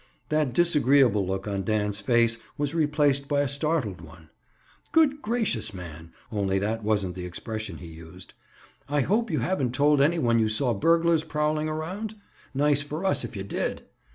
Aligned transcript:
That 0.29 0.53
disagreeable 0.53 1.27
look 1.27 1.47
on 1.47 1.61
Dan's 1.63 1.99
face 1.99 2.39
was 2.57 2.73
replaced 2.73 3.27
by 3.27 3.41
a 3.41 3.47
startled 3.47 4.01
one. 4.01 4.31
"Good 4.91 5.21
gracious, 5.21 5.75
man"—only 5.75 6.57
that 6.57 6.81
wasn't 6.81 7.13
the 7.13 7.23
expression 7.25 7.77
he 7.77 7.85
used—"I 7.93 9.01
hope 9.01 9.29
you 9.29 9.41
haven't 9.41 9.75
told 9.75 10.01
any 10.01 10.17
one 10.17 10.39
you 10.39 10.49
saw 10.49 10.73
burglars 10.73 11.23
prowling 11.23 11.69
around? 11.69 12.15
Nice 12.51 12.81
for 12.81 13.05
us 13.05 13.23
if 13.23 13.35
you 13.35 13.43
did!" 13.43 13.83